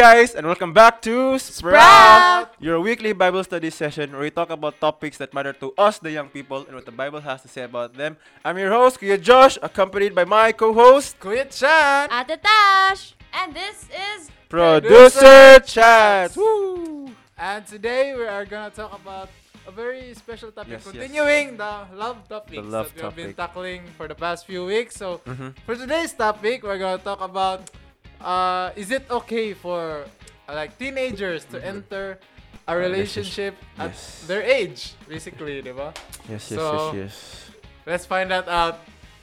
[0.00, 4.48] Hey guys, and welcome back to Sprout, your weekly Bible study session where we talk
[4.48, 7.48] about topics that matter to us, the young people, and what the Bible has to
[7.48, 8.16] say about them.
[8.42, 12.08] I'm your host, Kuya Josh, accompanied by my co-host, Kuya Chan!
[12.08, 13.12] Ate Tash!
[13.28, 16.32] And this is Producer Chat.
[16.34, 17.12] Woo!
[17.36, 19.28] And today we are gonna talk about
[19.68, 20.96] a very special topic, Yes, yes.
[20.96, 24.96] continuing the love topics The love that we've been tackling for the past few weeks.
[24.96, 25.52] So Mhm.
[25.68, 27.68] for today's topic, we're gonna talk about
[28.20, 30.04] uh, is it okay for
[30.48, 32.18] uh, like teenagers to enter
[32.68, 34.24] a relationship at Yes.
[34.26, 35.94] their age, basically, diba?
[36.28, 37.16] Yes, yes, So- yes, yes.
[37.86, 38.78] Let's find that out.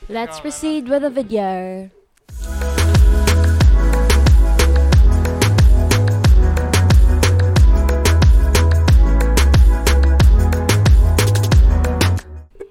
[0.10, 1.90] Let's Ikaw, proceed with the video.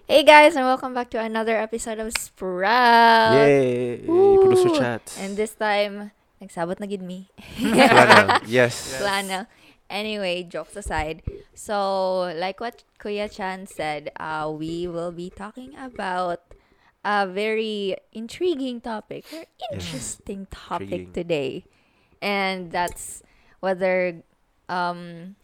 [0.08, 3.34] Hey guys, and welcome back to another episode of Sprout.
[3.34, 3.98] Yay!
[4.06, 4.38] Woo!
[4.40, 5.02] Producer Chat.
[5.20, 7.28] And this time, nagsabot na gid me.
[8.46, 8.46] Yes.
[8.46, 8.96] Yes.
[8.98, 9.46] Flannel.
[9.88, 11.22] Anyway, jokes aside.
[11.54, 16.42] So, like what Kuya Chan said, uh, we will be talking about
[17.04, 21.12] a very intriguing topic, very interesting topic Intriguing.
[21.12, 21.64] today.
[22.20, 23.22] And that's
[23.60, 24.22] whether
[24.68, 25.36] um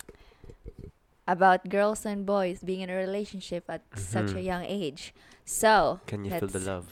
[1.29, 4.45] about girls and boys being in a relationship at such a Mhm.
[4.45, 5.15] young age.
[5.45, 6.89] So, Can you feel the love?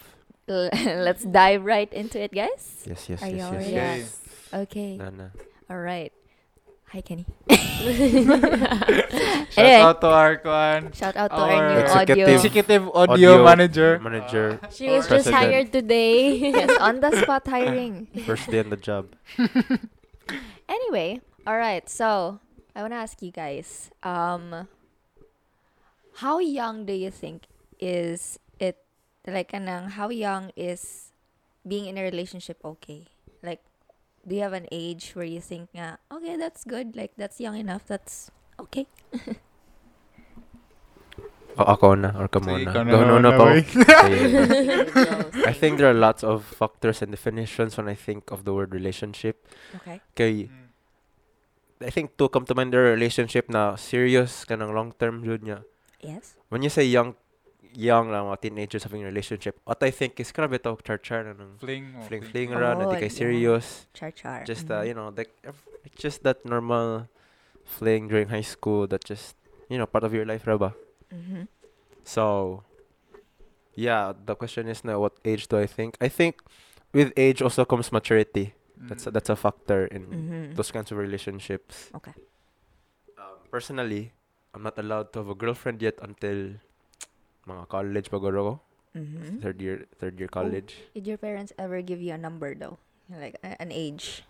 [1.06, 2.82] let's dive right into it, guys.
[2.86, 3.74] Yes, yes, Are you yes, all yes, ready?
[3.74, 3.98] yes.
[3.98, 4.18] Yes.
[4.66, 4.96] Okay.
[4.96, 5.30] Nana.
[5.70, 6.12] All right.
[6.90, 7.22] Hi, Kenny.
[7.50, 7.62] Shout
[9.62, 9.78] Anyway.
[9.78, 12.34] out to our kwan, Shout out to Our our new Executive- audio.
[12.34, 13.98] executive audio, manager.
[14.02, 14.58] Manager.
[14.74, 15.24] She was President.
[15.24, 16.34] just hired today.
[16.50, 18.08] yes, on the spot hiring.
[18.26, 19.14] First day on the job.
[20.68, 21.88] Anyway, all right.
[21.88, 22.38] So
[22.74, 24.66] I want to ask you guys, um,
[26.26, 27.46] how young do you think
[27.78, 28.49] is it?
[29.26, 31.12] Like, kanang, how young is
[31.66, 33.06] being in a relationship okay?
[33.42, 33.60] Like,
[34.26, 36.96] do you have an age where you think, nga, okay, that's good.
[36.96, 37.84] Like, that's young enough.
[37.86, 38.86] That's okay.
[41.58, 42.72] O oh, ako na, or ka Sige, muna.
[42.72, 43.58] ikaw na Go, no, na, pa.
[45.44, 48.70] I think there are lots of factors and definitions when I think of the word
[48.70, 49.44] relationship.
[49.82, 49.98] okay.
[50.14, 50.70] Kay, mm.
[51.82, 55.20] I think to come to mind there are relationship na serious ka ng long term
[55.26, 55.66] jud niya.
[56.00, 56.38] Yes.
[56.48, 57.18] When you say young,
[57.74, 61.32] young lang mga teenagers having a relationship, what I think is grabe to char-char na
[61.38, 61.94] ng Fling.
[61.98, 63.86] oh, fling-fling ra, na Oh, di kay serious.
[63.94, 64.42] Char char.
[64.44, 67.08] Just, uh, you know, like, ev- just that normal
[67.64, 69.36] fling during high school that just,
[69.70, 70.74] you know, part of your life ra ba?
[71.14, 71.46] Mm-hmm.
[72.02, 72.62] So,
[73.74, 75.96] yeah, the question is now, what age do I think?
[76.00, 76.42] I think
[76.92, 78.54] with age also comes maturity.
[78.80, 79.14] That's a, Mm.
[79.14, 80.44] that's a factor in Mm-hmm.
[80.56, 81.92] those kinds of relationships.
[81.94, 82.16] Okay.
[83.20, 84.12] Um, personally,
[84.56, 86.56] I'm not allowed to have a girlfriend yet until
[87.46, 88.54] mga college pagoro ko.
[88.98, 89.38] Mm-hmm.
[89.38, 90.74] Third year, third year college.
[90.94, 92.78] Did your parents ever give you a number though?
[93.06, 94.22] Like an age?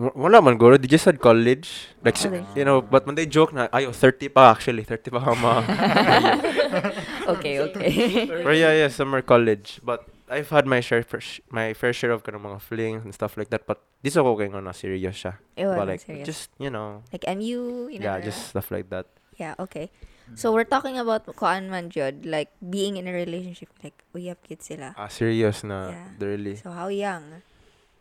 [0.00, 1.92] W- Wala man guro, they just said college.
[2.02, 5.12] Like, Oh, si- you know, but when they joke na, ayo, 30 pa actually, 30
[5.12, 5.62] pa ka ma.
[7.38, 8.26] okay, okay.
[8.44, 9.80] Pero yeah, yeah, summer college.
[9.84, 13.36] But I've had my share, sh- my fair share of kanang mga flings and stuff
[13.36, 13.66] like that.
[13.68, 15.36] But this ako kay nga na serious siya.
[15.60, 16.26] Ew, but like, serious.
[16.26, 18.08] just, you know, like MU, you know.
[18.08, 19.06] yeah, just stuff like that.
[19.36, 19.90] yeah, okay.
[20.34, 24.40] So we're talking about kuan man jud, like being in a relationship, like we have
[24.42, 24.96] kids sila.
[24.96, 26.08] Ah, serious na, Yeah.
[26.18, 26.56] really.
[26.56, 27.44] So how young?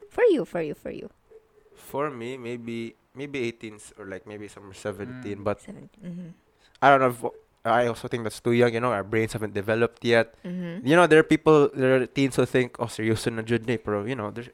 [0.08, 1.12] For you, for you, for you.
[1.76, 5.20] For me, maybe, maybe 18s or like maybe some 17.
[5.38, 5.44] Mm.
[5.44, 5.90] But 17.
[6.00, 6.30] Mm-hmm.
[6.82, 7.20] I don't know if,
[7.68, 10.34] I also think that's too young, you know, our brains haven't developed yet.
[10.48, 10.88] Mm-hmm.
[10.88, 13.78] You know, there are people, there are teens who think, oh, seryoso na jud ni,
[13.78, 14.50] pero, you know, there's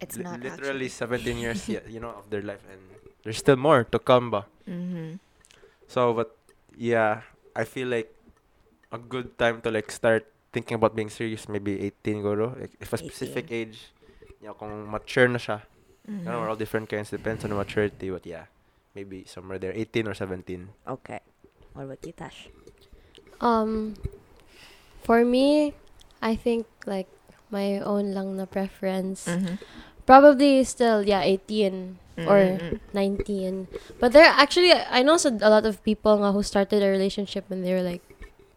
[0.00, 1.34] It's li- not literally actually.
[1.34, 2.62] 17 years yet, you know, of their life.
[2.70, 2.80] And
[3.24, 4.46] there's still more to come ba.
[4.68, 5.18] Mm-hmm.
[5.88, 6.37] So, but,
[6.78, 8.14] yeah, I feel like
[8.94, 12.54] a good time to, like, start thinking about being serious, maybe 18 goro.
[12.54, 13.58] Like, if a specific 18.
[13.58, 13.90] age,
[14.40, 15.66] you know, kung mature na siya.
[16.08, 16.24] Mm-hmm.
[16.24, 18.46] I know we're all different kinds, depends on the maturity, but yeah,
[18.94, 20.68] maybe somewhere there, 18 or 17.
[20.86, 21.20] Okay.
[21.74, 22.48] What about you, Tash?
[23.40, 23.94] Um,
[25.02, 25.74] for me,
[26.22, 27.08] I think like
[27.50, 29.26] my own lang na preference.
[29.26, 29.60] Mm-hmm.
[30.06, 32.80] Probably still yeah, 18 or Mhm.
[32.94, 33.68] 19.
[34.00, 37.62] But there actually I know a lot of people nga who started a relationship when
[37.62, 38.02] they were like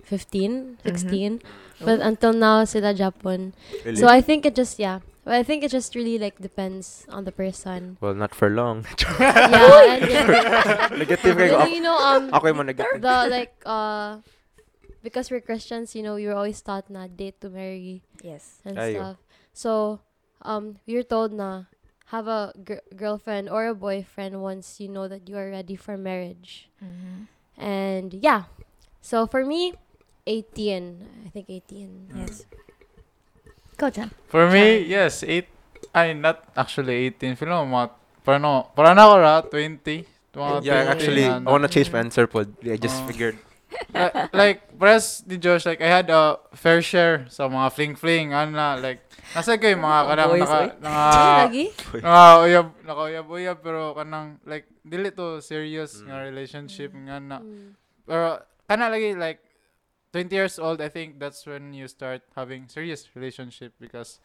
[0.03, 1.41] 15, 16.
[1.81, 3.53] But until now sila Japon.
[3.85, 3.97] Really?
[3.97, 5.01] So I think it just yeah.
[5.21, 7.97] But I think it just really like depends on the person.
[8.01, 8.89] well, not for long.
[9.21, 10.89] yeah, and yeah.
[11.01, 11.61] negative kayo.
[11.69, 13.01] You know um ako yung negative.
[13.01, 14.17] the like uh
[15.05, 18.61] because we're Christians, you know, we were always taught na date to marry Yes.
[18.65, 18.93] and Ayo.
[18.93, 19.17] stuff.
[19.53, 19.69] So,
[20.45, 21.65] um, we were told na
[22.07, 25.97] have a gr- girlfriend or a boyfriend once you know that you are ready for
[25.97, 26.69] marriage.
[26.83, 27.29] Mm-hmm.
[27.61, 28.43] And yeah,
[29.01, 29.73] so for me,
[30.27, 31.25] 18.
[31.25, 32.09] I think 18.
[32.15, 32.45] Yes.
[33.77, 34.11] Go, Chan.
[34.27, 35.47] For me, yes, eight.
[35.95, 37.35] I not actually 18.
[37.35, 37.89] Feel mo mga
[38.21, 40.05] Parang, parang ako ra, 20.
[40.37, 42.45] Mga Yeah, 20 actually, na- I wanna change my answer po.
[42.61, 43.07] I just Oh.
[43.09, 43.33] figured.
[43.89, 48.53] like, like, press ni Josh, like, I had a fair share sa mga fling-fling, ano
[48.53, 49.01] na, like,
[49.31, 51.11] nasa kayo mga kanang naka, naka,
[51.47, 51.65] Lagi?
[52.01, 57.37] naka uyab, naka uyab-uyab, pero kanang, like, dili to serious nga relationship, nga na,
[58.03, 59.39] pero, kana lagi, like,
[60.11, 64.19] 20 years old, I think that's when you start having serious relationship because,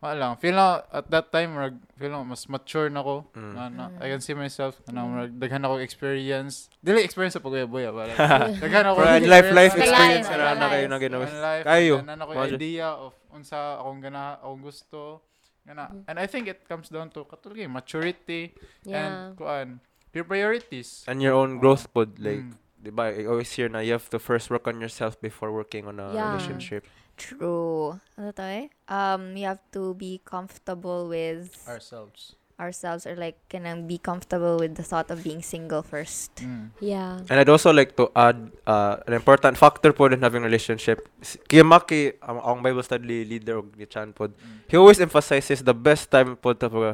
[0.00, 3.52] wala lang, feel na, at that time, rag, feel na, mas mature na ko, Mm.
[3.52, 7.92] nga na, I can see myself, kanang, rag, daghan ako experience, dili experience sa pag-uyab-uyab,
[7.92, 8.18] but, like,
[8.64, 11.24] daghan ako Pero life life experience na na kayo na ginawa.
[11.62, 11.94] Kayo.
[12.00, 15.22] and ano ko Mga- idea of unsa akong gana akong gusto
[15.62, 18.52] gana and I think it comes down to katulog maturity
[18.82, 18.98] Yeah.
[18.98, 19.78] and kuan
[20.12, 22.04] your priorities And your own growth po.
[22.18, 22.58] Like, Mm.
[22.82, 25.86] di ba, I always hear na you have to first work on yourself before working
[25.86, 26.34] on a Yeah.
[26.34, 26.82] relationship.
[27.16, 28.00] True.
[28.18, 28.66] Ano to eh?
[28.88, 34.76] Um, you have to be comfortable with ourselves ourselves or like kanang be comfortable with
[34.78, 36.30] the thought of being single first.
[36.38, 36.70] mm.
[36.78, 37.18] Yeah.
[37.26, 41.02] And I'd also like to add uh, an important factor po in having a relationship.
[41.18, 44.30] S- Kuya Maki, ang, ang Bible study leader og ni Chan pod,
[44.70, 46.92] he always emphasizes the best time po to have a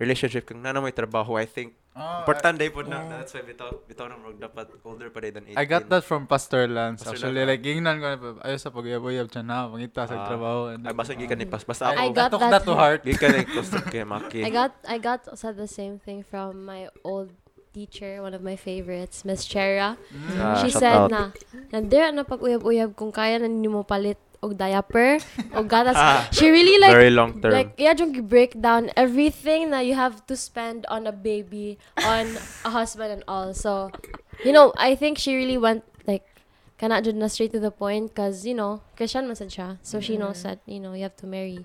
[0.00, 1.36] relationship kung nana may trabaho.
[1.36, 3.20] I think Oh, importante po na oh.
[3.20, 5.56] that's why bitaw bitaw na mag dapat older pa rin than 18.
[5.56, 8.16] I, I got that from Pastor Lance Pastor actually Lance, like gingnan ko na
[8.48, 10.24] ayos sa pag-uyab-uyab siya na mangita sa Ah.
[10.24, 12.16] trabaho and Ay basta gikan ni pas basta I ako.
[12.16, 13.60] got took that that to heart Gikan ni to
[13.92, 14.40] kay Maki.
[14.40, 17.28] I got I got said the same thing from my old
[17.72, 20.00] teacher, one of my favorites, Miss Chera.
[20.08, 20.40] Mm.
[20.40, 21.08] Ah, She shout said out.
[21.12, 21.22] na,
[21.68, 25.22] nandira na pag-uyab-uyab kung kaya na nimo palit og diaper
[25.54, 25.94] og gatas.
[25.96, 27.52] Ah, She really like Very long term.
[27.54, 32.26] like yeah, yung break down everything that you have to spend on a baby, on
[32.66, 33.54] a husband and all.
[33.54, 33.90] So,
[34.44, 36.26] you know, I think she really went like
[36.78, 39.78] kana jud na straight to the point cause you know, Christian man sad siya.
[39.86, 41.62] So she knows that, you know, you have to marry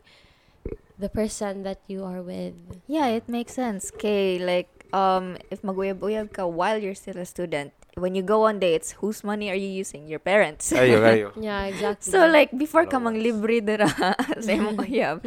[1.01, 2.53] the person that you are with.
[2.85, 3.89] Yeah, it makes sense.
[3.97, 8.61] Okay, like um if maguyab-uyab ka while you're still a student, when you go on
[8.61, 10.05] dates, whose money are you using?
[10.07, 10.69] Your parents.
[10.71, 11.27] Ayo, ayo.
[11.41, 12.11] Yeah, exactly.
[12.13, 13.17] So like before ka Allowance.
[13.17, 13.89] manglibre dira
[14.45, 15.25] sa imong uyab.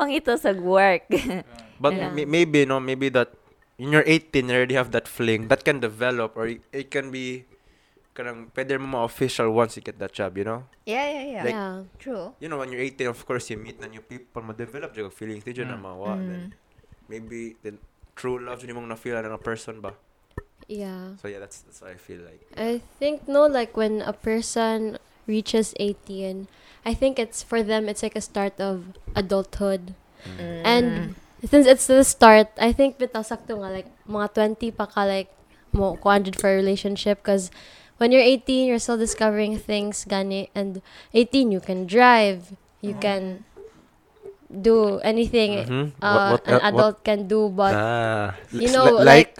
[0.00, 1.04] Pang ito sa work.
[1.76, 2.10] But Yeah.
[2.10, 3.36] may- maybe no, maybe that
[3.76, 7.12] in your 18 you already have that fling that can develop or it, it can
[7.12, 7.44] be
[8.14, 10.62] kanang pwede mo ma-official once you get that job, you know?
[10.86, 11.42] yeah, yeah, yeah.
[11.42, 11.74] Like- yeah.
[11.98, 12.30] True.
[12.38, 15.42] You know, when you're 18, of course, you meet na new people, ma-develop yung feelings,
[15.42, 15.82] di dyan na Mm.
[15.82, 16.14] mawa.
[16.14, 16.26] Mm.
[16.30, 16.42] Then,
[17.10, 17.82] maybe, then,
[18.14, 19.98] true love, yun yung na-feel ng a person ba?
[20.68, 21.16] Yeah.
[21.20, 22.40] So, yeah, that's, that's what I feel like.
[22.56, 26.48] I think no, like when a person reaches 18,
[26.84, 28.84] I think it's for them it's like a start of
[29.16, 29.94] adulthood.
[30.64, 31.14] And
[31.44, 35.28] since it's the start, I think bitaw sakto nga like mga 20 pa ka like
[35.76, 37.50] mo kuanjud for a relationship because
[38.00, 40.80] when you're 18, you're still discovering things gani and
[41.12, 43.44] 18 you can drive, you can
[44.48, 45.86] do anything Mhm.
[46.00, 49.34] uh, an adult can do but ah, you s- know, li- like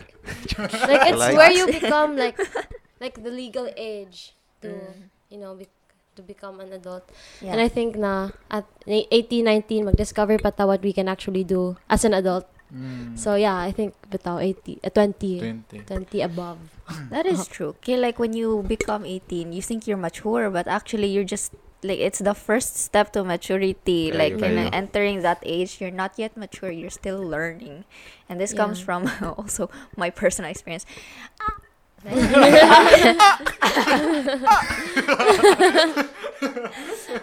[0.88, 2.38] like it's Like- where you become like
[3.02, 4.33] like the legal age
[4.64, 5.11] to Mm.
[5.28, 5.69] you know be,
[6.16, 7.04] to become an adult
[7.43, 7.52] Yeah.
[7.52, 11.76] and i think na at ni- 18 19 mag-discover pa what we can actually do
[11.90, 13.14] as an adult Mm.
[13.14, 16.59] so yeah i think bitaw 80 uh, 20 20 20 above
[17.12, 17.73] That is true.
[17.81, 22.00] Okay, like when you become 18, you think you're mature, but actually you're just like
[22.00, 24.11] it's the first step to maturity.
[24.11, 24.41] Kayo, like kayo.
[24.41, 26.73] kinda entering that age, you're not yet mature.
[26.73, 27.85] You're still learning,
[28.29, 29.05] and this comes from
[29.37, 30.88] also my personal experience.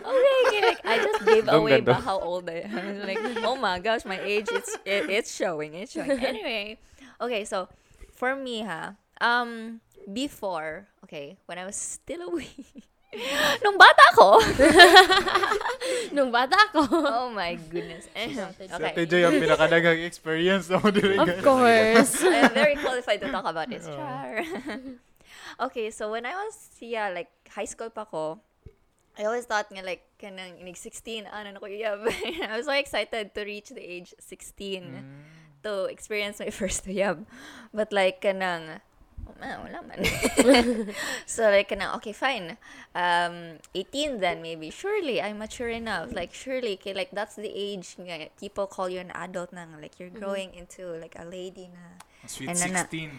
[0.06, 1.94] okay, okay, like I just gave Don't away ganda.
[1.94, 3.01] ba how old I am.
[3.10, 6.22] Like, oh my gosh, my age it's it, it's showing, it's showing.
[6.32, 6.77] Anyway,
[7.20, 7.68] okay, so
[8.13, 12.86] for me, ha, um, before, okay, when I was still a wee,
[13.63, 14.39] nung bata ko,
[16.15, 18.08] nung bata ako oh my goodness.
[18.15, 23.68] Okay, TJ ang pinakadagang experience mo dili of course I'm very qualified to talk about
[23.68, 23.84] this.
[23.84, 24.48] Char.
[25.60, 28.39] okay, so when I was, yeah, like, high school pa ko,
[29.20, 32.08] I always thought nga, like, kanang inig 16, ano na ko uyab.
[32.48, 35.03] I was so excited to reach the age 16
[35.63, 37.27] to experience my first uyab.
[37.75, 38.80] But, like, kanang,
[39.28, 40.94] oh, man, wala man.
[41.25, 42.58] so, like, kanang, okay, fine.
[42.96, 44.70] Um, 18 then, maybe.
[44.70, 46.13] Surely, I'm mature enough.
[46.13, 49.66] Like, surely, kay, like, that's the age nga, people call you an adult na.
[49.80, 52.01] Like, you're growing into, like, a lady na.
[52.28, 53.12] Sweet And then na- 16.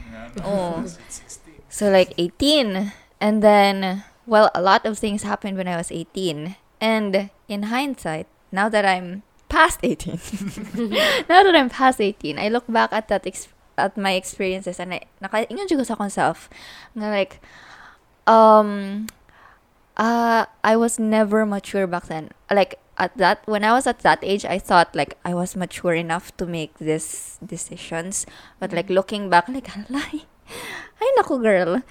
[0.45, 0.83] Oh.
[0.87, 2.93] Sweet 16 So like 18.
[3.21, 6.57] And then, well, a lot of things happened when I was 18.
[6.81, 10.19] And in hindsight, now that I'm past 18,
[11.29, 13.49] now that I'm past 18, I look back at that ex-
[13.83, 16.47] at my experiences and I nakaingon ko sa akong self
[16.95, 17.43] nga like
[18.31, 19.11] um
[19.99, 22.31] uh I was never mature back then.
[22.51, 25.95] Like at that when I was at that age, I thought like I was mature
[25.95, 28.27] enough to make these decisions.
[28.61, 30.03] But like looking back, like hala,
[31.03, 31.83] ay naku girl.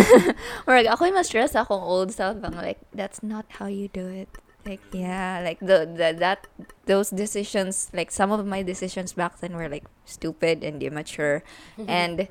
[0.66, 2.40] or like ako mas stress akong old self.
[2.40, 4.30] Bang like that's not how you do it.
[4.64, 6.46] Like yeah, like the, the that
[6.86, 11.42] those decisions, like some of my decisions back then were like stupid and immature,
[11.88, 12.28] and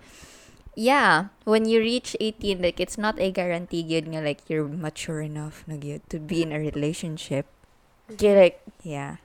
[0.75, 5.19] yeah, when you reach 18, like it's not a guarantee yun nga like you're mature
[5.19, 7.45] enough na gyud to be in a relationship.
[8.07, 9.19] Kaya, like yeah.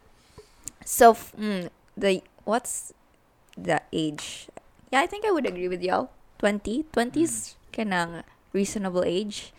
[0.83, 2.91] So f- mm, the what's
[3.55, 4.51] the age?
[4.91, 6.11] Yeah, I think I would agree with y'all.
[6.39, 8.23] 20, 20 is kanang
[8.53, 9.53] reasonable age.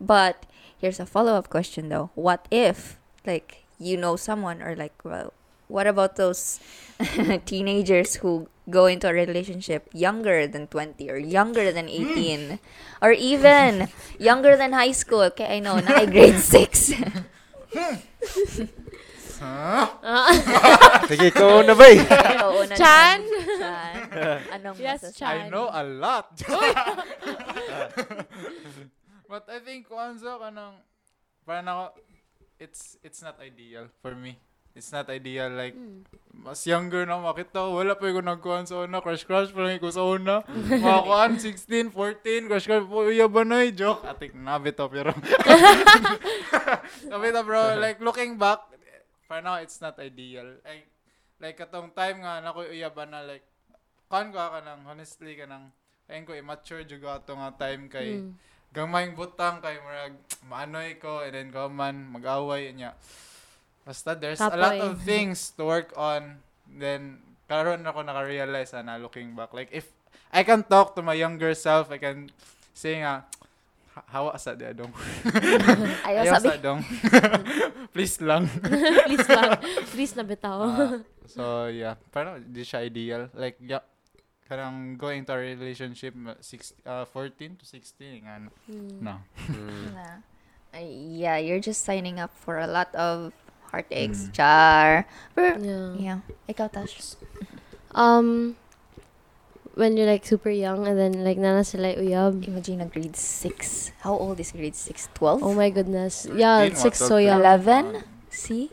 [0.00, 0.46] But
[0.78, 2.10] here's a follow-up question though.
[2.14, 5.32] What if like you know someone or like well,
[5.68, 6.60] what about those
[7.44, 12.58] teenagers who go into a relationship younger than 20 or younger than 18
[13.00, 16.92] or even younger than high school okay i know na grade 6
[19.38, 19.86] Huh?
[21.06, 22.02] Sige, ikaw na ba eh?
[22.74, 23.22] Chan?
[23.22, 23.94] Chan.
[24.50, 25.14] anong Yes.
[25.14, 25.46] Chan.
[25.46, 26.34] I know a lot.
[29.28, 30.80] But I think Kwanzaa kanang
[31.44, 31.84] parang ako
[32.56, 34.40] it's it's not ideal for me.
[34.72, 35.76] It's not ideal like
[36.32, 37.76] mas younger na makita ko.
[37.76, 39.04] Wala pa ko nagkuhan sa una.
[39.04, 40.40] Crush crush pa lang ko sa una.
[40.48, 42.48] Mga kuhan, 16, 14.
[42.48, 43.04] Crush crush po.
[43.04, 43.74] Uya ba na eh?
[43.74, 44.06] Joke.
[44.06, 45.12] Atik nabi to pero.
[47.10, 47.74] nabi to bro.
[47.76, 48.64] Like looking back,
[49.26, 50.46] for now it's not ideal.
[50.62, 50.86] Like,
[51.42, 53.44] like katong time nga na ko ba na like
[54.08, 55.74] kan ko ka nang honestly ka nang
[56.08, 58.32] ayun ko immature ko ato nga time kay Mm.
[58.72, 60.14] Gamayng butang kay murag
[60.50, 62.92] maanoy ko and then ko man mag-away niya.
[63.82, 66.36] Basta there's a lot of things to work on.
[66.68, 69.88] Then karon ako naka-realize ana looking back like if
[70.28, 72.28] I can talk to my younger self, I can
[72.76, 73.24] say nga
[73.96, 74.92] "Ha- hawa sa di adong.
[76.08, 76.80] ayaw Ayaw sabi sa adong.
[77.96, 78.44] Please lang.
[79.08, 79.50] Please lang.
[79.88, 80.60] Please na bitaw.
[80.60, 83.32] Ah, so yeah, parang di siya ideal.
[83.32, 83.80] Like yeah,
[84.48, 88.48] karang going to a relationship uh, six, uh, 14 to 16 and.
[88.64, 88.98] Mm.
[89.04, 89.14] No.
[89.94, 90.24] na,
[90.72, 90.88] ay,
[91.20, 93.32] yeah you're just signing up for a lot of
[93.70, 94.32] heartaches Mm.
[94.32, 95.04] char
[95.36, 95.92] Pero, Yeah.
[95.96, 97.16] yeah ikaw Tash
[97.92, 98.56] Um,
[99.74, 102.44] when you're like super young and then like nana sila uyab.
[102.44, 106.26] imagine na grade 6 how old is grade 6 12 Oh my goodness.
[106.28, 107.40] Yeah, 13, six what, so young.
[107.40, 108.68] 11 see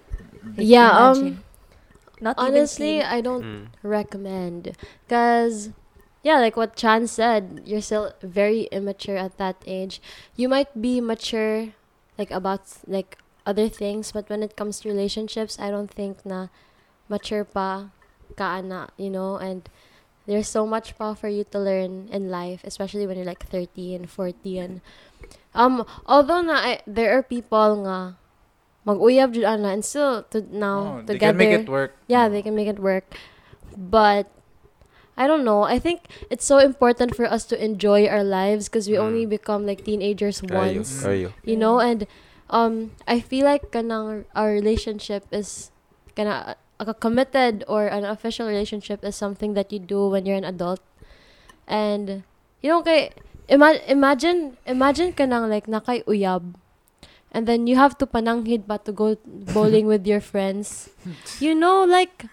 [0.56, 1.36] Like, Yeah, imagine.
[1.40, 1.55] um,
[2.22, 3.68] not Honestly, even I don't Mm.
[3.84, 4.76] recommend.
[5.06, 5.72] Because
[6.26, 10.02] yeah like what chan said you're still very immature at that age.
[10.36, 11.74] You might be mature
[12.18, 16.50] like about like other things but when it comes to relationships i don't think na
[17.06, 17.94] mature pa
[18.34, 19.38] ka ana you know?
[19.38, 19.70] And
[20.26, 23.94] there's so much pa for you to learn in life especially when you're like 30
[23.94, 24.82] and 40 and
[25.54, 28.18] um although na I, there are people nga
[28.86, 31.92] mag-uyab jud ana and still to now Oh, they together can make it work.
[32.08, 33.18] yeah, they can make it work.
[33.76, 34.30] But
[35.18, 35.64] I don't know.
[35.64, 39.06] I think it's so important for us to enjoy our lives because we Mm.
[39.08, 41.32] only become like teenagers Kayo, once, kayo.
[41.48, 41.80] you know.
[41.80, 42.06] And
[42.52, 45.72] um, I feel like kanang our relationship is
[46.20, 50.44] kana a committed or an official relationship is something that you do when you're an
[50.48, 50.84] adult.
[51.64, 52.28] And
[52.62, 53.16] you know, kay
[53.48, 56.60] ima- imagine imagine kanang like nakay uyab.
[57.36, 59.20] And then you have to pananghid pa to go
[59.52, 60.88] bowling with your friends.
[61.44, 62.32] You know, like,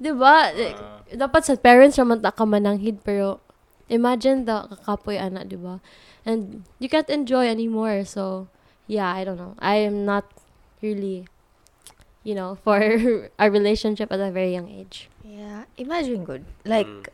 [0.00, 0.48] di ba?
[0.56, 3.44] Like, Uh, dapat sa parents naman ta ka mananghid pero
[3.92, 5.84] imagine the kakapoy ana, di ba?
[6.24, 8.08] And you can't enjoy anymore.
[8.08, 8.48] So,
[8.88, 9.52] yeah, I don't know.
[9.60, 10.24] I am not
[10.80, 11.28] really,
[12.24, 12.80] you know, for
[13.36, 15.12] a relationship at a very young age.
[15.20, 16.48] Yeah, imagine good.
[16.64, 17.04] Like, Mm.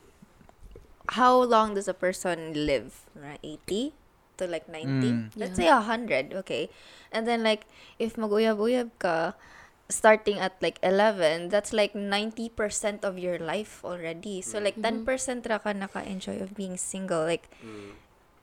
[1.19, 3.03] how long does a person live?
[3.19, 3.93] Right, 80
[4.39, 4.87] to like 90?
[4.87, 5.21] Mm.
[5.37, 5.83] Let's Yeah.
[5.83, 6.71] say 100, okay?
[7.11, 7.67] And then like,
[7.99, 9.35] if mag-uyab-uyab ka,
[9.89, 14.41] starting at like 11, that's like 90% of your life already.
[14.41, 15.05] So like 10%
[15.49, 17.25] ra ka naka-enjoy of being single.
[17.25, 17.49] Like,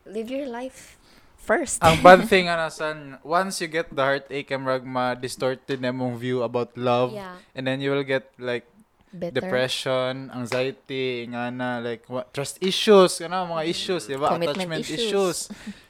[0.06, 0.98] live your life
[1.38, 1.78] first.
[1.86, 5.94] ang bad thing ana san once you get the heartache and rag ma distorted na
[5.94, 7.38] mong view about love Yeah.
[7.54, 8.66] and then you will get like
[9.14, 9.46] Better.
[9.46, 14.36] depression, anxiety, nga na, like, what, trust issues, kana, mga issues, di ba?
[14.36, 15.00] Commitment Attachment issues.
[15.08, 15.38] issues.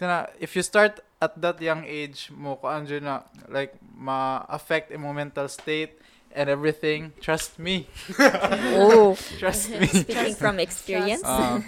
[0.00, 5.12] kana, if you start at that young age, mo ko andyo na, like, ma-affect imong
[5.14, 6.00] mental state
[6.32, 7.84] and everything, trust me.
[8.80, 9.84] oh, Trust me.
[9.84, 11.20] speaking from experience.
[11.20, 11.60] Uh,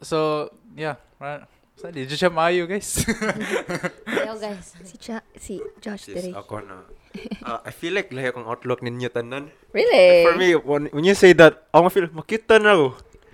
[0.00, 0.94] so, yeah.
[1.18, 3.00] ra- Sa di dyan siya maayo, guys.
[4.04, 4.76] Ayaw, guys.
[4.84, 6.84] si, Cha- si Josh Sis, ako na.
[7.40, 9.48] Uh, I feel like lahi akong outlook ninyo tanan.
[9.72, 10.28] Really?
[10.28, 12.88] For me, when, when you say that, ako feel, makita na ako.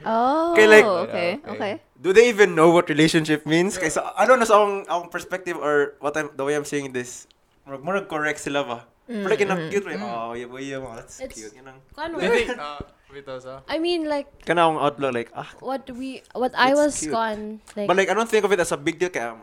[0.07, 1.73] Oh, Okay, like- okay, Okay.
[1.97, 2.03] Okay.
[2.05, 3.79] Do they even know what relationship means?
[3.81, 7.27] Kaysa, ano na sa akong, akong perspective or what I'm, the way I'm saying this,
[7.67, 8.79] murag murag correct sila ba?
[9.07, 10.11] Pero like, kinang Mm, cute, like, Mm.
[10.11, 11.55] oh, yeah, boy, yeah, that's It's- cute.
[11.55, 12.19] Kinang, Kano?
[12.19, 13.63] Do you think, uh, Vito, sa?
[13.71, 15.47] I mean, like kana akong outlook, like, ah.
[15.63, 17.15] what we, what I was cute.
[17.15, 19.09] gone, like, But like, I don't think of it as a big deal.
[19.15, 19.41] Kaya, I'm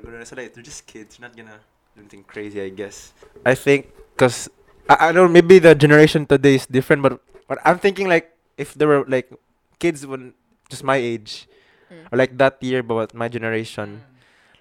[0.00, 1.18] gonna say, like, they're just kids.
[1.18, 1.58] You're not gonna
[1.98, 3.10] do anything crazy, I guess.
[3.44, 4.46] I think, cause,
[4.86, 7.18] I, I don't, maybe the generation today is different, but,
[7.50, 9.26] but I'm thinking, like, if there were, like,
[9.82, 10.38] kids when,
[10.70, 11.50] just my age,
[11.90, 12.06] Mm.
[12.08, 14.00] or like that year, but my generation,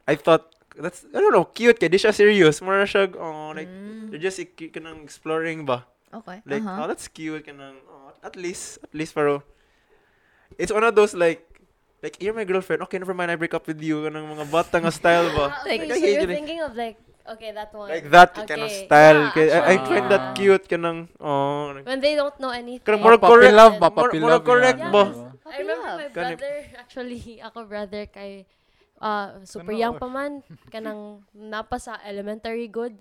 [0.10, 2.58] I thought, that's, I don't know, cute, kaya di siya serious.
[2.60, 4.10] More siya, oh, like, Mm.
[4.10, 5.86] they're just ik- kanang exploring ba.
[6.10, 6.42] Okay.
[6.44, 6.84] Like, uh-huh.
[6.84, 7.46] oh, that's cute.
[7.46, 9.46] Kanang, oh, at least, at least, pero,
[10.58, 11.46] it's one of those, like,
[12.02, 12.82] like, you're my girlfriend.
[12.90, 14.10] Okay, never mind, I break up with you.
[14.10, 15.54] Kanang mga bata nga style ba.
[15.70, 16.34] Like, okay, I so you're it.
[16.34, 16.98] thinking of like,
[17.38, 17.90] okay, that one.
[17.94, 19.22] Like that kind of Okay, style.
[19.30, 20.66] yeah, Kaya I, I find that cute.
[20.66, 21.76] Kanang, oh.
[21.78, 22.82] like- When they don't know anything.
[22.88, 23.54] Kanang more Puppy correct.
[23.54, 23.92] love ba?
[23.94, 25.29] More- Puppy more love correct yan, ba?
[25.50, 25.56] Diba?
[25.56, 28.46] I remember my Kanip- brother, actually, ako brother kay,
[28.98, 29.82] uh, super Ano?
[29.82, 32.96] young pa man, kanang napa sa elementary good.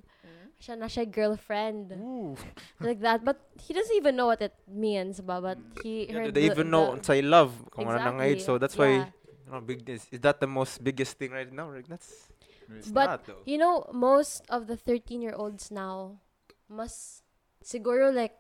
[0.59, 1.95] Siya na siya girlfriend.
[2.83, 3.23] Like that.
[3.23, 5.39] But he doesn't even know what it means, ba?
[5.39, 8.43] But he Yeah, heard they the- even know the- say love kung ano nang age.
[8.43, 9.11] Exactly, So that's why, yeah.
[9.47, 11.71] you know, big is, is that the most biggest thing right now?
[11.71, 12.27] Like, that's
[12.75, 13.43] it's But not though.
[13.47, 16.19] You know, most of the 13-year-olds now,
[16.67, 17.23] mas
[17.63, 18.35] siguro like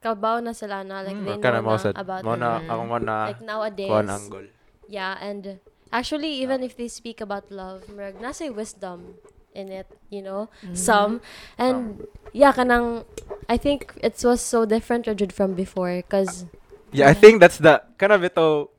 [0.00, 1.26] kabaw na sila na like Mm.
[1.28, 1.94] they Kana know na sad.
[1.96, 3.88] about Mo na, ako mo na, like nowadays.
[3.92, 4.48] kuhan angle.
[4.88, 5.60] Yeah, and
[5.92, 9.20] actually even if they speak about love, murag nasa wisdom
[9.54, 10.74] in it, you know, Mm-hmm.
[10.74, 11.20] some
[11.60, 13.04] and yeah, kanang
[13.46, 16.46] I think it was so different Rajud, from before cuz
[16.90, 18.70] Yeah, I think that's the, kind of ito,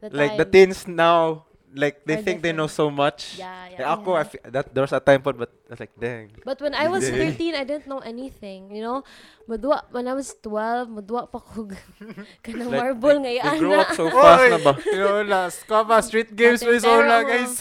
[0.00, 3.34] the like the teens now, like they Are think they know so much.
[3.36, 3.92] Yeah, Like, yeah.
[3.92, 6.30] ako, I fe- that there was a time po, but I was like, dang.
[6.46, 7.50] But when I was Hindi.
[7.50, 9.02] 13, I didn't know anything, you know.
[9.44, 11.68] Mudwa, when I was 12, mudwa pa ko
[12.46, 13.50] kanang Like, marble they, ngayon.
[13.50, 14.72] they grow up so fast na ba?
[14.86, 17.52] You know, last kapa, street games Nothing with all na, guys.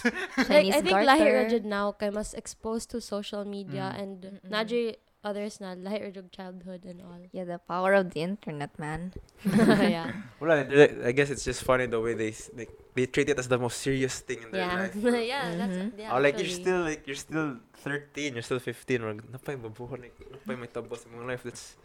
[0.48, 1.10] like, I think garter.
[1.10, 4.00] lahi ra jud now kay mas exposed to social media Mm.
[4.00, 7.20] and naji others na lahi ra jud childhood and all.
[7.32, 9.14] Yeah, the power of the internet, man.
[9.48, 10.12] yeah.
[10.40, 13.48] Well, I- I guess it's just funny the way they like they treat it as
[13.48, 14.76] the most serious thing in their Yeah.
[14.86, 14.94] life.
[15.34, 15.88] yeah, that's Mhm.
[15.98, 19.98] yeah, oh, like you're still like you're still 13, you're still 15, or napay mabuhay
[20.08, 21.44] like napay may tabos sa mga life.
[21.48, 21.76] That's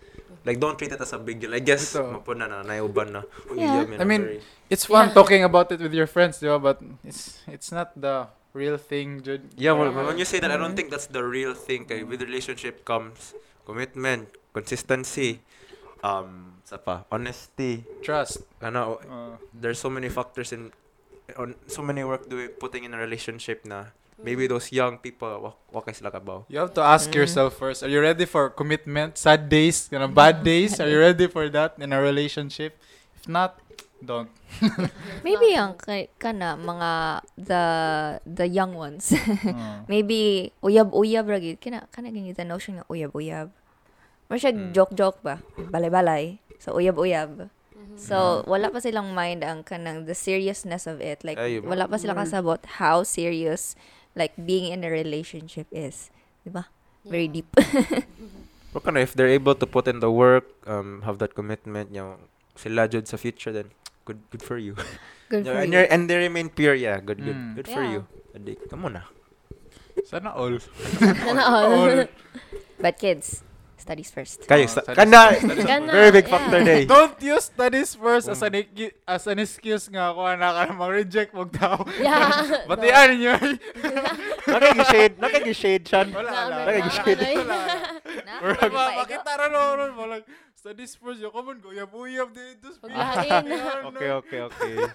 [0.45, 1.55] like don't treat it as a big deal.
[1.55, 2.19] I guess Ito.
[2.21, 3.23] mapuna na naiuban na.
[3.51, 3.87] Uy, Yeah.
[3.87, 5.17] yeah, I mean, It's fun Yeah.
[5.17, 6.61] talking about it with your friends, diba?
[6.61, 9.47] But it's it's not the real thing, Jude.
[9.55, 9.71] yeah.
[9.73, 10.77] Well, when you say that, I don't Mhm.
[10.77, 11.87] think that's the real thing.
[11.87, 15.39] Kay with relationship comes commitment, consistency,
[16.03, 17.87] um, sa pa, honesty.
[18.03, 18.43] Trust.
[18.59, 20.75] Ano, Uh, there's so many factors in
[21.37, 24.57] on so many work doing putting in a relationship na maybe Mm.
[24.57, 26.41] those young people wa wa kay sila kabaw.
[26.49, 27.21] you have to ask Mm.
[27.21, 29.21] yourself first, are you ready for commitment?
[29.21, 30.81] Sad days, you know, bad days?
[30.81, 32.81] Are you ready for that in a relationship?
[33.13, 33.61] If not,
[34.01, 34.31] don't.
[35.27, 36.91] Maybe ang kay kana mga
[37.37, 37.65] the
[38.25, 39.11] the young ones.
[39.11, 43.51] Uh, Maybe uyab-uyab ra gid kana kana gid the notion nga uyab-uyab.
[44.29, 44.71] Mas siya Mm.
[44.77, 45.41] joke-joke ba?
[45.57, 46.39] Balay-balay.
[46.61, 47.49] So uyab-uyab.
[47.49, 47.97] Mhm.
[47.99, 51.25] So wala pa silang mind ang kanang the seriousness of it.
[51.25, 53.75] Like Ay, wala pa sila kasabot how serious
[54.15, 56.11] like being in a relationship is.
[56.45, 56.71] 'Di ba?
[57.03, 57.41] Very Yeah.
[57.43, 57.49] deep.
[58.71, 62.29] Pero kana if they're able to put in the work, um, have that commitment, yung
[62.53, 63.73] sila jud sa future then
[64.09, 64.73] good good for you.
[65.29, 65.85] Good Yeah, for and, you.
[65.93, 67.05] and they remain pure, yeah.
[67.05, 67.37] Good good.
[67.37, 67.53] Mm.
[67.53, 68.01] Good for Yeah.
[68.01, 68.09] you.
[68.33, 69.05] Adi, kamo na.
[70.09, 70.57] sana all.
[71.29, 72.09] Sana all.
[72.81, 73.45] But kids,
[73.77, 74.49] studies first.
[74.49, 76.33] Kayo, Oh, sta- studies kana, first, studies Kana, very big yeah.
[76.33, 76.83] factor day.
[76.89, 78.47] Don't use studies first as Mm.
[78.49, 81.85] an ecu- as an excuse nga ako na ka mag-reject mo tao.
[82.01, 82.65] Yeah.
[82.65, 82.83] But no.
[82.87, 83.35] the ano nyo?
[84.49, 86.09] Nakagi-shade, nakagi-shade siyan.
[86.15, 86.57] Wala, wala.
[86.57, 87.21] na- Lagi na- shade.
[87.21, 87.59] na- Wala.
[88.25, 88.97] Na, Wala, papaego.
[89.05, 90.23] makita ra no, ron mo lang.
[90.59, 92.75] Studies first, yung common ko, yabuyab dito.
[92.83, 93.47] Paglain.
[93.95, 94.75] Okay, okay, okay.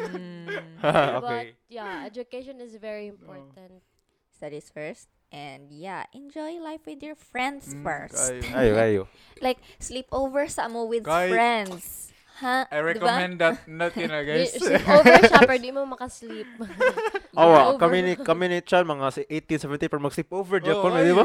[0.00, 0.48] Mm.
[0.80, 1.20] okay.
[1.20, 3.84] But yeah, education is very important.
[4.32, 5.12] studies first.
[5.28, 8.16] And yeah, enjoy life with your friends Mm, first.
[8.16, 8.56] kayo.
[8.56, 9.02] Ayo, ayo.
[9.44, 12.09] Like, sleep over sa mo with Kahit- friends.
[12.40, 12.64] Ha?
[12.72, 14.56] I recommend that not yun na guys.
[14.56, 16.48] Di- over siya, pero di mo makasleep.
[17.40, 17.80] Awa, Over.
[17.84, 21.12] kami ni kami ni Chan mga si 18, 17 para mag-sleep over Oh, Japan, di
[21.12, 21.24] ba?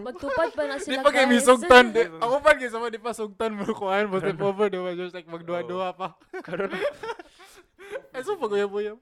[0.00, 1.92] Magtupad pa na Di sila, pa kayo may sugtan.
[1.92, 4.96] Di- Ako pa sama, di pa sugtan mo kuhaan mo sleep over, di ba?
[4.96, 6.16] Just like magduha-duha pa.
[8.16, 8.96] Ay, so pag-uyab-uyab.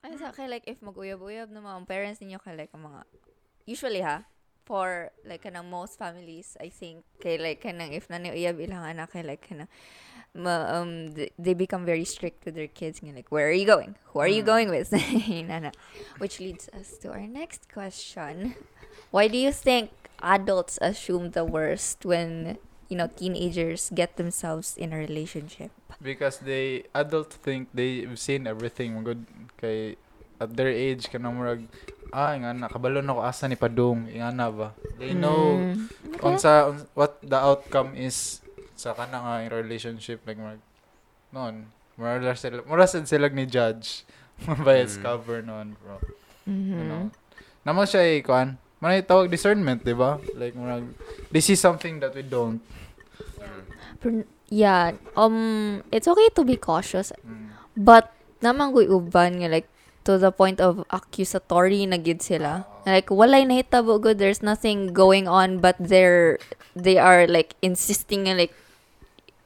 [0.00, 3.04] Ay, sa kay like if mag-uyab-uyab na mga parents ninyo kay like mga
[3.68, 4.24] usually ha
[4.70, 9.26] for like kanang most families I think kay like kanang if uyab ilang anak kay
[9.26, 9.66] like kanang
[10.30, 13.66] ma, um th- they become very strict with their kids nga like where are you
[13.66, 14.52] going who are you Mm.
[14.54, 14.94] going with
[15.50, 15.74] Nana.
[16.22, 18.54] which leads us to our next question
[19.10, 19.90] why do you think
[20.22, 26.88] adults assume the worst when you know teenagers get themselves in a relationship Because they,
[26.96, 29.04] adults think they've seen everything.
[29.04, 29.26] Good
[29.60, 30.00] kay
[30.40, 31.68] at their age, kanang murag,
[32.10, 32.66] ah nga na.
[32.66, 34.06] Kabalo na ko asa ni padung.
[34.06, 34.68] Nga na ba?
[34.98, 35.86] They know Mm.
[36.20, 38.42] unsa uns- what the outcome is
[38.74, 40.22] sa kana nga yung relationship.
[40.24, 40.60] Like mag
[41.30, 41.70] noon.
[41.94, 44.02] Mura sila mura sad sila ni judge.
[44.66, 45.02] Bias Mm.
[45.02, 46.00] cover noon bro.
[46.44, 46.72] Mhm.
[46.72, 47.04] you know?
[47.62, 48.56] Namo siya eh kuan.
[48.80, 50.16] Manay tawag discernment di ba?
[50.34, 50.88] Like murag
[51.28, 52.64] they see something that we don't.
[54.00, 55.36] Pero, yeah, um,
[55.92, 57.52] it's okay to be cautious, Mm.
[57.76, 58.08] but
[58.40, 59.68] naman ko'y uban nga like
[60.10, 62.66] to the point of accusatory na gid sila.
[62.82, 66.42] Like walay nahitabo good, there's nothing going on but they're
[66.74, 68.50] they are like insisting like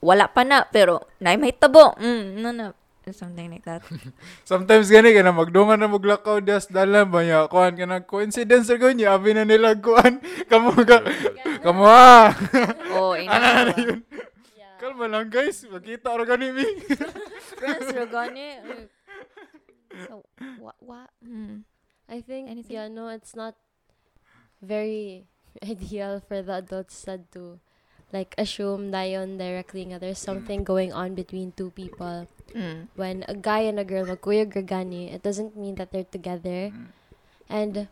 [0.00, 2.00] wala pa na pero nay mahitabo.
[2.00, 2.72] Mm, no no
[3.12, 3.84] something like that.
[4.48, 8.72] Sometimes gani ka na magdungan na maglakaw das dalan ba niya kuan ka na coincidence
[8.72, 11.04] ra gani abi na nila kuan kamo ka
[11.60, 12.32] kamo ah
[12.96, 13.68] oh, ina.
[14.80, 16.64] kalma lang guys makita ra gani mi
[17.60, 18.48] Friends gani.
[20.08, 20.24] So,
[20.58, 21.10] what what?
[21.24, 21.64] Hmm.
[22.08, 22.76] I think Anything?
[22.76, 23.56] yeah, no, it's not
[24.60, 25.24] very
[25.64, 27.60] ideal for the adults sad to
[28.12, 32.28] like assume dayon directly nga there's something going on between two people.
[32.54, 32.86] Mm.
[32.94, 36.70] When a guy and a girl magkuyog gani, it doesn't mean that they're together.
[37.50, 37.88] And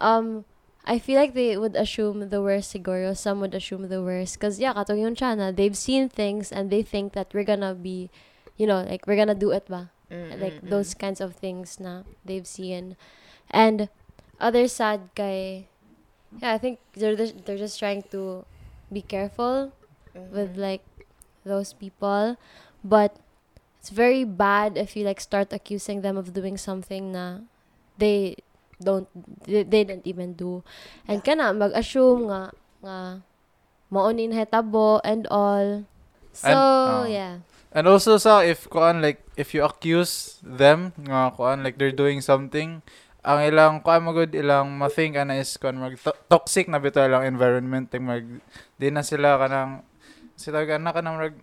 [0.00, 0.44] um
[0.86, 3.10] I feel like they would assume the worst siguro.
[3.18, 4.38] Some would assume the worst.
[4.38, 8.08] Cause yeah, katong yung chana, they've seen things and they think that we're gonna be,
[8.56, 9.90] you know, like we're gonna do it ba?
[10.10, 12.96] Mm, like mm, those kinds of things na they've seen.
[13.50, 13.88] And
[14.38, 15.66] other sad guy
[16.42, 18.44] yeah i think they're just, they're just trying to
[18.92, 19.72] be careful
[20.14, 20.30] mm.
[20.30, 20.82] with like
[21.46, 22.36] those people.
[22.82, 23.16] But
[23.80, 27.46] it's very bad if you like start accusing them of doing something na
[27.98, 28.36] they
[28.82, 29.08] don't
[29.46, 30.62] they, they didn't even do.
[31.06, 32.50] And kana mag-assume nga
[32.82, 32.98] nga
[33.90, 35.86] maunin hetabo and all.
[36.34, 37.04] So oh.
[37.08, 41.92] yeah And also sa if kuan like if you accuse them nga kuan like they're
[41.92, 42.80] doing something
[43.20, 47.28] ang ilang kuan magud ilang ma-think ana is kuan mag to- toxic na bitaw ilang
[47.28, 48.24] environment ting mag
[48.80, 49.84] di na sila kanang
[50.40, 51.36] sila kana kanang mag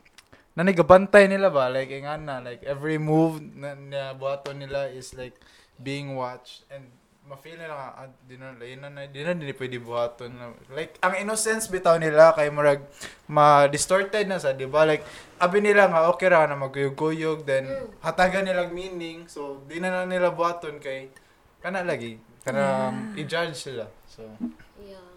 [0.58, 1.70] nanigabantay nila ba?
[1.70, 5.38] Like nga na like every move na, na buhaton nila is like
[5.82, 6.90] being watched and
[7.24, 10.32] ma-feel nila nga ah, di na di na di na di pwede buhaton.
[10.36, 10.52] Na.
[10.76, 12.84] like ang innocence bitaw nila kay murag
[13.32, 14.84] ma-distorted na sa di ba?
[14.84, 15.08] Like
[15.40, 17.72] abi nila nga okay ra na magkuyog-kuyog then
[18.04, 19.32] hatagan nilang meaning.
[19.32, 21.08] So di na na nila buhaton kay
[21.64, 23.88] kana lagi kana i-judge sila.
[24.12, 24.28] So
[24.84, 25.14] yeah.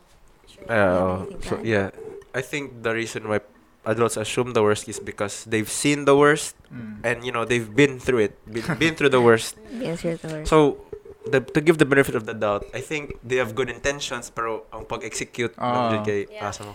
[0.71, 1.93] Uh, think so, yeah,
[2.33, 3.45] I think the reason why
[3.87, 6.99] adults assume the worst is because they've seen the worst mm.
[7.05, 9.57] and you know they've been through it, been, been through the worst.
[9.77, 10.51] Yes, you're the worst.
[10.51, 10.86] So,
[11.27, 14.67] the, to give the benefit of the doubt, I think they have good intentions pero
[14.71, 15.93] ang pag-execute Ah.
[15.93, 16.49] ng kay Yeah.
[16.49, 16.75] asa mo.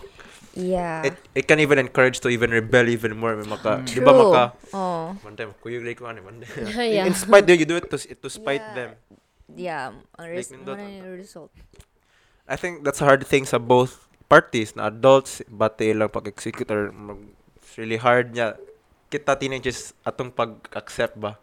[0.52, 1.08] yeah.
[1.08, 3.32] It, it can even encourage to even rebel even more.
[3.32, 3.88] May maka, Mm.
[3.88, 4.20] di ba True.
[4.28, 5.16] maka, oh.
[5.24, 6.48] one time, kuyog like ko ano, one day.
[6.92, 8.76] yeah In spite, you do it to, to spite Yeah.
[8.76, 8.90] them.
[9.52, 9.84] Yeah,
[10.16, 10.64] ang Like res- ang-
[11.02, 11.52] yung result.
[12.44, 16.88] I think that's a hard thing sa both parties na adults bate lang pag-execute or
[16.88, 17.20] mag,
[17.56, 18.56] it's really hard niya
[19.08, 21.36] kita teenagers atong pag-accept ba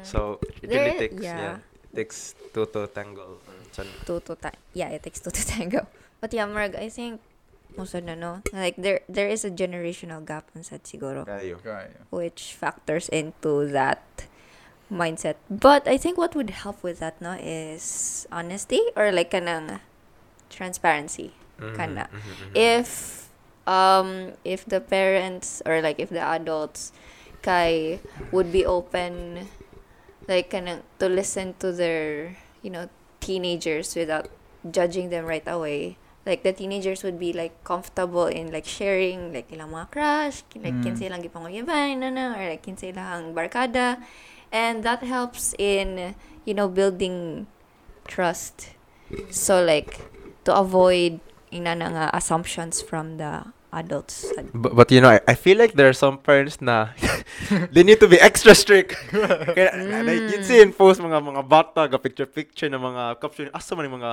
[0.00, 1.40] so it really There- takes yeah.
[1.40, 1.56] yeah.
[1.92, 3.38] It takes two to tangle
[3.72, 5.86] San- two to ta- yeah, it takes two to tango.
[6.20, 7.20] But yeah, Marg, I think
[7.76, 11.58] most of no, no, like there there is a generational gap on set siguro, kayo
[11.62, 14.02] kaya which factors into that
[14.90, 15.38] mindset.
[15.48, 19.78] But I think what would help with that no is honesty or like kanang
[20.50, 21.32] transparency.
[21.62, 22.04] Mhm, Kana.
[22.10, 22.52] mhm, mhm.
[22.58, 22.90] If
[23.70, 26.90] um if the parents or like if the adults
[27.46, 28.00] kay
[28.34, 29.46] would be open
[30.30, 32.86] like kanang to listen to their you know
[33.18, 34.30] teenagers without
[34.62, 35.98] judging them right away.
[36.22, 40.78] Like the teenagers would be like comfortable in like sharing like ilang mga crush like
[40.78, 40.84] Mm.
[40.86, 43.98] kinsa ilang gipanguyaban na na or like kinsa ilang barkada.
[44.54, 46.14] And that helps in
[46.46, 47.50] you know building
[48.06, 48.76] trust.
[49.34, 49.98] So like
[50.46, 51.18] to avoid
[51.50, 55.74] ina na nga assumptions from the adults but, but you know I, I feel like
[55.78, 56.90] there are some parents na
[57.74, 58.98] they need to be extra strict
[59.56, 60.06] kaya Mm.
[60.06, 63.78] like, you'd see in post mga mga bata ga picture picture na mga caption asa
[63.78, 64.12] man yung mga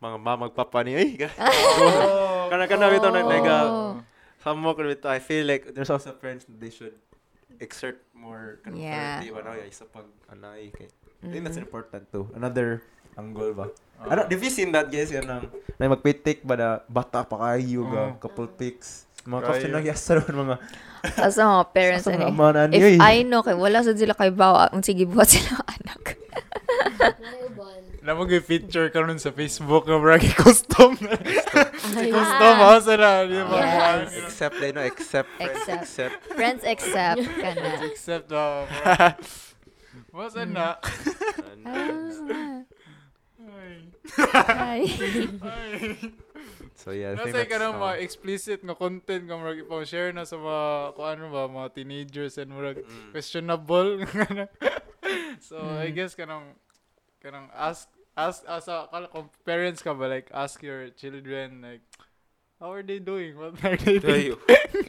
[0.00, 4.00] mga mamag papa ni ay oh, kana kana bitaw na like uh, Oh.
[4.44, 6.92] Some more bitaw I feel like there's also parents that they should
[7.60, 9.20] exert more kind of Yeah.
[9.20, 10.88] authority ano yeah, sa pag anay kay
[11.24, 11.64] I think that's Mhm.
[11.68, 12.84] important too another
[13.16, 14.10] angle ba Oh.
[14.10, 15.42] ano have you seen that guys yan ng
[15.76, 18.18] may magpitik ba na bata pa kayo ga Oh.
[18.18, 19.46] couple pics mga Kayo.
[19.48, 20.56] caption lang yasa ron mga
[21.16, 22.96] Asa mga parents asa mga ani amanan if yoy.
[22.96, 26.16] I know kay wala sad sila kay bawa ang sige buhat sila anak
[28.04, 31.16] Namo gyud feature karon sa Facebook nga bragi custom na.
[31.96, 33.56] Ay, custom ha sa na, di ba?
[33.56, 34.12] Yes.
[34.20, 35.80] except they know except friends Except.
[35.80, 38.68] except friends accept kana Except uh,
[40.12, 40.36] What's
[41.64, 42.68] Mm.
[44.14, 44.80] Hi.
[46.74, 49.62] So yeah, I think Nasa that's, ka ng uh, mga explicit nga content nga murag
[49.64, 53.10] ipang-share na sa mga kung ano ba mga teenagers and murag Mm.
[53.14, 53.90] questionable.
[55.48, 55.96] So I Mm.
[55.96, 56.56] guess kanang
[57.22, 61.84] kanang ask ask asa kala kung parents ka ba like ask your children like
[62.58, 63.36] how are they doing?
[63.38, 64.36] What are they Ay, thinking?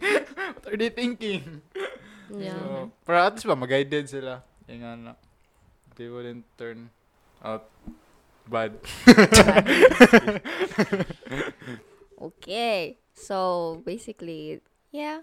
[0.55, 1.43] What are they thinking?
[2.33, 2.55] Yeah.
[2.57, 4.41] so para at least ba mag-guided sila.
[4.67, 5.13] Yung nga na.
[5.95, 6.89] They wouldn't turn
[7.45, 7.69] out
[8.49, 8.73] bad
[12.21, 12.97] Okay.
[13.13, 15.21] So basically, yeah.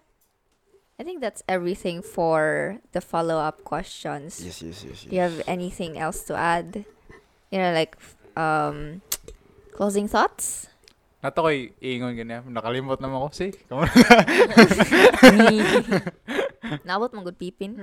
[1.00, 4.44] I think that's everything for the follow up questions.
[4.44, 5.08] yes, yes, yes, yes.
[5.08, 6.84] Do you have anything else to add?
[7.50, 7.96] You know, like
[8.36, 9.00] um
[9.72, 10.68] closing thoughts?
[11.24, 12.44] Nato ko'y iingon ganyan.
[12.50, 13.28] Nakalimot naman ako.
[13.34, 13.52] See?
[13.70, 13.88] Come on.
[16.86, 17.78] Nabot mo good pipin.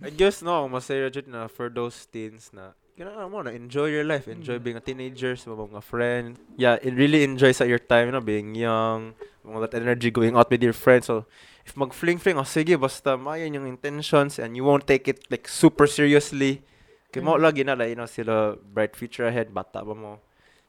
[0.00, 4.08] I guess no, masaya jud na for those teens na kailangan mo na enjoy your
[4.08, 4.64] life, enjoy Mm.
[4.64, 6.40] being a teenager, sa mga friend.
[6.56, 9.12] Yeah, really enjoy sa your time, you know, being young,
[9.44, 11.06] all that energy going out with your friends.
[11.12, 11.28] So,
[11.68, 15.84] if mag-fling-fling, oh, sige, basta mayan yung intentions and you won't take it like super
[15.84, 16.64] seriously.
[17.12, 17.44] Kaya mo Mm.
[17.44, 20.18] lagi na like, you know, sila bright future ahead, bata ba mo.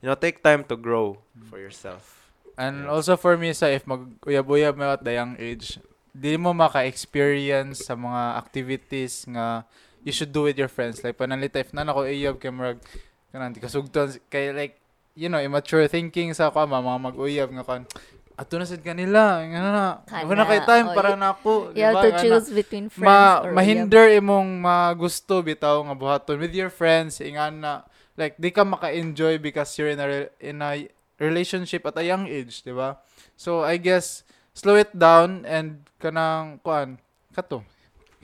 [0.04, 2.28] You know, take time to grow for yourself.
[2.60, 2.92] And Yeah.
[2.92, 5.80] also for me sa if mag-uyab-uyab mo at the young age,
[6.12, 9.64] di mo maka-experience sa mga activities nga
[10.08, 11.04] you should do with your friends.
[11.04, 12.80] Like panalita if na nako uyab kay murag
[13.36, 14.80] kanang di kasugton kay like
[15.20, 17.84] you know, immature thinking sa ko mga mag-uyab nga kan
[18.38, 19.86] ato na sad kanila nga na
[20.30, 23.52] wala kay time oh, para y- nako You have to choose between friends ma or
[23.52, 27.82] mahinder imong magusto bitaw nga buhaton with your friends ingan na
[28.14, 30.86] like di ka maka-enjoy because you're in a in a
[31.18, 32.98] relationship at a young age, di ba?
[33.38, 34.22] So I guess
[34.54, 37.02] slow it down and kanang kuan
[37.34, 37.66] kato.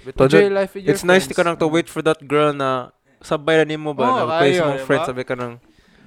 [0.01, 1.53] Enjoy jud, life with your it's nice to friends.
[1.53, 2.89] kanang to wait for that girl na
[3.21, 4.83] sabay na nimo ba Oo, na mo diba?
[4.83, 5.61] friends sabi ka nang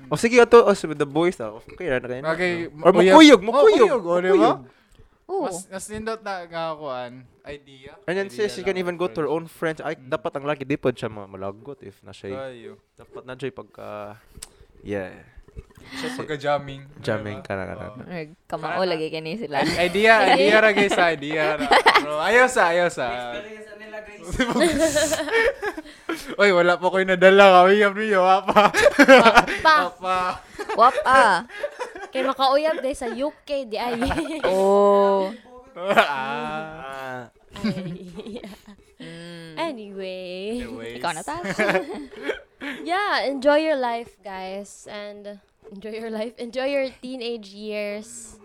[0.07, 2.53] oh sige ato oh, with the boys ah okay ra na kayo Okay,
[2.85, 4.53] or uyab- mukuyog Oh, mukuyog oh, di ba?
[5.27, 7.99] Oh, Mas mas nindot na nga kuan idea.
[8.07, 9.35] and then Idea sis she can even go to her friends.
[9.35, 10.07] own friends ay Mm.
[10.07, 12.79] dapat ang lagi di pod siya ma- malagot if na siya Kayo.
[12.95, 14.21] dapat na siya pagka
[14.83, 15.11] yeah
[15.97, 16.85] So pagka-jamming.
[17.01, 19.65] jamming ka na ka na kamao lagi kani sila.
[19.81, 21.67] idea, idea ra guys, ah, idea ra.
[22.27, 23.07] Ayaw sa, ayaw sa.
[26.37, 27.63] Oy, wala pa ko'y nadala.
[27.63, 28.75] Kawiyam niyo, apa.
[29.63, 30.19] Pa, Apa.
[30.75, 31.47] Wap ah.
[32.11, 34.01] kay makauyab day sa UK di ay.
[34.51, 35.31] Oh.
[35.77, 37.29] ah.
[37.63, 38.41] Ay.
[39.57, 40.61] Anyway.
[40.65, 40.97] Anyways.
[41.01, 41.41] Ikaw na ta.
[42.91, 45.41] yeah, enjoy your life, guys, and
[45.73, 46.37] enjoy your life.
[46.37, 48.37] Enjoy your teenage years.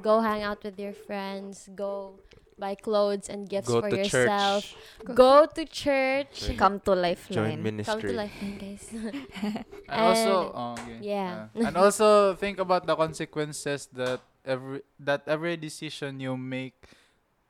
[0.00, 1.68] Go hang out with your friends.
[1.74, 2.18] Go
[2.60, 4.62] buy clothes and gifts go for to yourself.
[4.62, 6.52] church Go to church.
[6.60, 7.56] Come to join Lifeline.
[7.56, 8.84] Come to ministry Lifeline, guys.
[9.88, 10.98] And also, oh, okay.
[11.00, 11.48] yeah.
[11.56, 16.76] Uh, and also think about the consequences that every that every decision you make.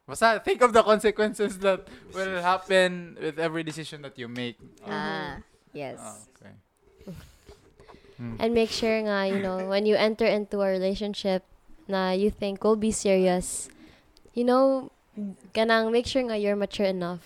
[0.06, 4.56] Basta think of the consequences that will happen with every decision that you make.
[4.86, 5.42] Ah,
[5.74, 5.98] yes.
[6.00, 6.54] Ah, okay.
[8.38, 11.44] and make sure nga, you know, when you enter into a relationship
[11.88, 13.72] na you think will be serious,
[14.34, 14.92] you know,
[15.52, 17.22] kanang make sure nga you're mature enough.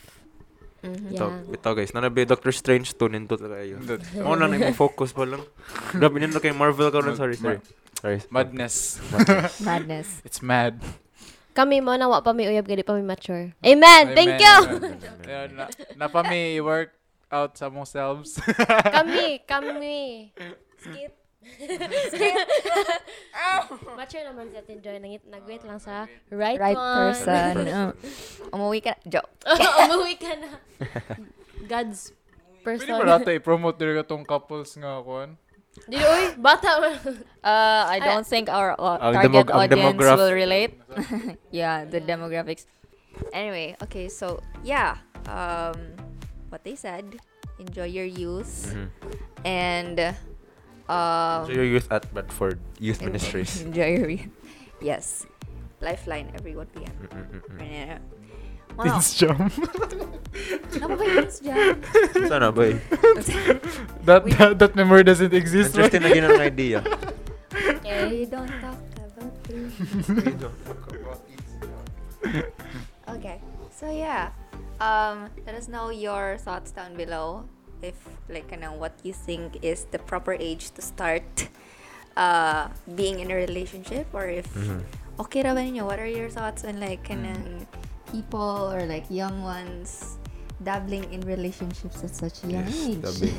[0.85, 1.17] Mhm.
[1.17, 1.17] Yeah.
[1.17, 3.81] Bitaw, bitaw guys, nanabi Doctor Strange to nindot na kayo.
[3.81, 4.05] Nindot.
[4.21, 5.41] Mo na nang focus pa lang.
[6.01, 7.17] Grabe nindot kay Marvel ka ron.
[7.17, 7.61] Sorry, sorry.
[8.05, 8.21] Sorry.
[8.29, 9.01] Madness.
[9.69, 10.21] Madness.
[10.29, 10.77] It's mad.
[11.57, 13.57] Kami mo na wa pa may uyab gadi pa may mature.
[13.65, 14.13] Amen.
[14.13, 14.57] Thank you.
[15.31, 15.65] Ayan, na,
[15.97, 16.93] na pa may work
[17.33, 18.37] out sa mong selves.
[18.93, 20.29] kami, kami.
[20.77, 21.24] Skip.
[22.13, 22.37] Skip.
[23.95, 24.97] mature naman si Ate Joy.
[24.99, 27.13] Nangit, nag-wait lang sa right, Right one.
[27.13, 27.55] person.
[27.75, 27.91] Oh.
[28.55, 28.95] Umuwi ka.
[29.05, 29.31] Joke.
[29.85, 30.51] Umuwi ka na.
[31.65, 32.13] God's
[32.63, 32.97] Pwede person.
[32.97, 35.37] ba natin i-promote din itong couples nga kuan?
[35.85, 36.97] Dili, uy, bata man.
[37.43, 40.73] Uh, I don't think our uh, Ang target demog- ang audience demograph- will relate.
[41.51, 42.65] yeah, the demographics.
[43.33, 45.75] Anyway, okay, so yeah, um,
[46.49, 47.19] what they said,
[47.59, 48.87] enjoy your youth Mhm.
[49.43, 49.99] and
[50.89, 53.63] um, So your youth at Bradford Youth en- Ministries.
[53.67, 54.29] enjoy your youth.
[54.81, 55.25] Yes,
[55.81, 56.93] Lifeline, everyone PM.
[56.93, 57.63] Mm, mm, mm, mm.
[57.63, 58.01] Ano?
[58.75, 59.39] Wow, Teens jam.
[60.83, 61.79] napabayos dyan.
[62.27, 62.79] Sana ba eh?
[64.03, 65.79] that, that, that memory doesn't exist.
[65.79, 65.87] right?
[65.95, 66.83] Interesting na ginang idea.
[68.11, 69.71] We don't talk about this.
[73.09, 73.39] Okay.
[73.71, 74.35] So yeah.
[74.83, 77.47] Um let us know your thoughts down below
[77.85, 77.99] if
[78.33, 81.53] like know what you think is the proper age to start
[82.17, 84.81] uh being in a relationship or if Mhm.
[85.21, 85.67] okay ra ba?
[85.85, 87.69] What are your thoughts on like kanang
[88.09, 90.17] people or like young ones
[90.63, 93.03] dabbling in relationships at such a young Yes, age?
[93.03, 93.39] dabbling.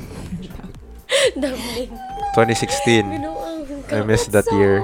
[1.40, 1.88] Dublin.
[2.34, 3.06] 2016.
[3.90, 4.82] I missed that year.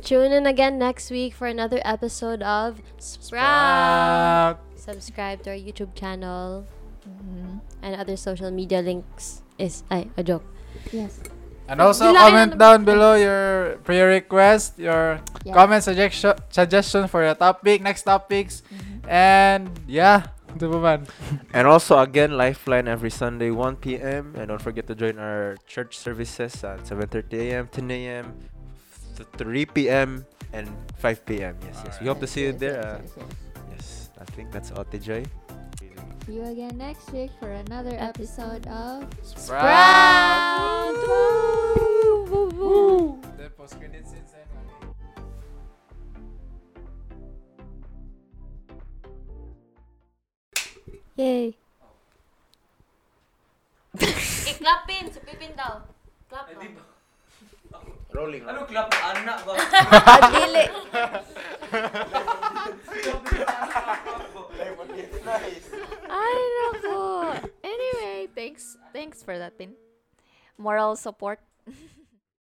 [0.00, 3.44] Tune in again next week for another episode of Sprout.
[3.44, 6.64] Ah, Subscribe to our YouTube channel.
[7.82, 9.42] And other social media links.
[9.60, 10.44] Is ay a joke.
[10.88, 11.20] Yes.
[11.68, 15.52] And also Bilain comment down below your prayer request, your Yeah.
[15.52, 18.64] comment suggestion suggestion for your topic, next topics.
[18.72, 19.04] Mhm.
[19.04, 21.04] And yeah, ito pa.
[21.56, 24.32] And also again, Lifeline every Sunday 1 p.m.
[24.34, 28.26] And don't forget to join our church services at 7:30 a.m., 10 a.m.,
[29.36, 30.24] 3 p.m.
[30.56, 30.66] and
[30.98, 31.54] 5 p.m.
[31.62, 31.94] Yes, yes.
[32.00, 32.80] We hope to see you Yes, there.
[32.80, 33.30] yes, Uh, yes, yes.
[33.70, 33.86] yes,
[34.18, 35.28] I think that's all, TJ.
[36.26, 39.64] See you again next week for another episode of Sprout.
[44.10, 44.46] Scenes, eh.
[51.16, 51.54] Yay!
[54.48, 55.12] I-clapin!
[55.12, 55.84] Sa pipin daw.
[56.32, 56.48] Clap
[58.10, 58.42] Rolling.
[58.48, 59.52] Ano clap na anak ba?
[60.18, 60.64] Adili!
[66.10, 66.98] Ay, naku.
[67.62, 69.74] Anyway, thanks thanks for that, Pin.
[70.58, 71.40] Moral support